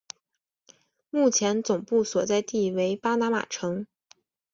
[1.11, 3.85] 目前总部所在地为巴拿马城。